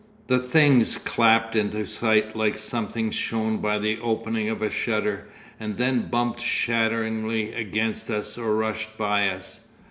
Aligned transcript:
The 0.25 0.39
things 0.39 0.97
clapped 0.97 1.55
into 1.55 1.85
sight 1.85 2.35
like 2.35 2.57
something 2.57 3.11
shown 3.11 3.57
by 3.57 3.77
the 3.77 3.99
opening 3.99 4.49
of 4.49 4.63
a 4.63 4.69
shutter, 4.71 5.27
and 5.59 5.77
then 5.77 6.07
bumped 6.09 6.41
shatteringly 6.41 7.53
against 7.53 8.09
us 8.09 8.35
or 8.35 8.55
rushed 8.55 8.97
by 8.97 9.27
us. 9.29 9.59